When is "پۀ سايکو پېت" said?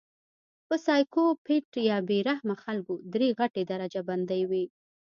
0.67-1.71